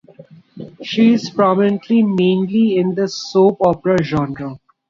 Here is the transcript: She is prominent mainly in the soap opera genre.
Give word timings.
She 0.81 1.13
is 1.13 1.29
prominent 1.29 1.85
mainly 1.87 2.75
in 2.77 2.95
the 2.95 3.07
soap 3.07 3.57
opera 3.63 3.97
genre. 4.03 4.59